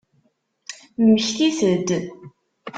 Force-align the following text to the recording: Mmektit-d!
Mmektit-d! 1.01 1.87